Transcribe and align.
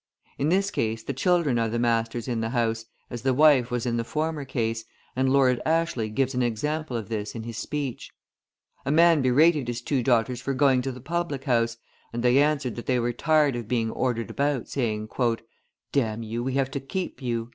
In 0.39 0.49
this 0.49 0.71
case 0.71 1.03
the 1.03 1.13
children 1.13 1.59
are 1.59 1.69
the 1.69 1.77
masters 1.77 2.27
in 2.27 2.41
the 2.41 2.49
house, 2.49 2.85
as 3.11 3.21
the 3.21 3.35
wife 3.35 3.69
was 3.69 3.85
in 3.85 3.97
the 3.97 4.03
former 4.03 4.45
case, 4.45 4.83
and 5.15 5.31
Lord 5.31 5.61
Ashley 5.63 6.09
gives 6.09 6.33
an 6.33 6.41
example 6.41 6.97
of 6.97 7.07
this 7.07 7.35
in 7.35 7.43
his 7.43 7.59
speech: 7.59 8.09
{147b} 8.79 8.87
A 8.87 8.91
man 8.93 9.21
berated 9.21 9.67
his 9.67 9.79
two 9.83 10.01
daughters 10.01 10.41
for 10.41 10.55
going 10.55 10.81
to 10.81 10.91
the 10.91 11.01
public 11.01 11.43
house, 11.43 11.77
and 12.11 12.23
they 12.23 12.39
answered 12.39 12.77
that 12.77 12.87
they 12.87 12.99
were 12.99 13.13
tired 13.13 13.55
of 13.55 13.67
being 13.67 13.91
ordered 13.91 14.31
about, 14.31 14.67
saying, 14.67 15.07
"Damn 15.91 16.23
you, 16.23 16.43
we 16.43 16.55
have 16.55 16.71
to 16.71 16.79
keep 16.79 17.21
you!" 17.21 17.49